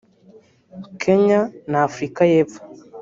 [1.01, 1.39] Kenya
[1.71, 2.61] na Afurika y’Epfo